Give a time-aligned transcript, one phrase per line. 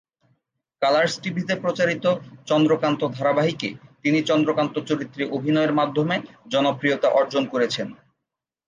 [0.81, 2.05] Colors টিভিতে প্রচারিত
[2.45, 3.69] "চন্দ্রকান্ত" ধারাবাহিকে
[4.03, 6.15] তিনি "চন্দ্রকান্ত" চরিত্রে অভিনয়ের মাধ্যমে
[6.49, 7.87] জনপ্রিয়তা অর্জন করেছেন।